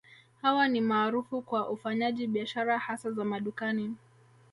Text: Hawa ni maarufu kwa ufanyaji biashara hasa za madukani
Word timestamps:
Hawa 0.41 0.67
ni 0.67 0.81
maarufu 0.81 1.41
kwa 1.41 1.69
ufanyaji 1.69 2.27
biashara 2.27 2.77
hasa 2.79 3.11
za 3.11 3.23
madukani 3.23 3.95